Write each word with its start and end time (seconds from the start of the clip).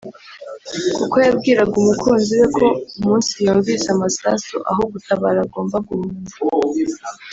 kuko 0.95 1.15
yabwiraga 1.25 1.75
umukunzi 1.81 2.31
we 2.39 2.45
ko 2.57 2.67
umunsi 2.97 3.31
yumvise 3.45 3.87
amasasu 3.95 4.55
aho 4.69 4.81
gutabara 4.91 5.39
agomba 5.45 5.77
guhunga 5.87 7.01